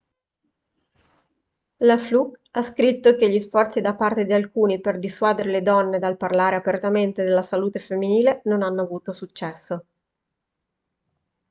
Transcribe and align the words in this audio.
la 1.83 1.95
fluke 1.99 2.39
ha 2.53 2.63
scritto 2.63 3.15
che 3.15 3.29
gli 3.29 3.39
sforzi 3.39 3.81
da 3.81 3.93
parte 3.93 4.25
di 4.25 4.33
alcuni 4.33 4.81
per 4.81 4.97
dissuadere 4.97 5.51
le 5.51 5.61
donne 5.61 5.99
dal 5.99 6.17
parlare 6.17 6.55
apertamente 6.55 7.23
della 7.23 7.43
salute 7.43 7.77
femminile 7.77 8.41
non 8.45 8.63
hanno 8.63 8.81
avuto 8.81 9.11
successo 9.11 9.85